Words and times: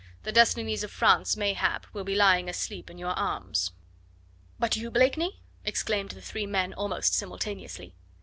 The 0.23 0.31
destinies 0.31 0.83
of 0.83 0.89
France, 0.89 1.37
mayhap, 1.37 1.85
will 1.93 2.03
be 2.03 2.15
lying 2.15 2.49
asleep 2.49 2.89
in 2.89 2.97
your 2.97 3.11
arms." 3.11 3.69
"But 4.57 4.75
you, 4.75 4.89
Blakeney?" 4.89 5.43
exclaimed 5.63 6.09
the 6.09 6.21
three 6.21 6.47
men 6.47 6.73
almost 6.73 7.13
simultaneously. 7.13 7.93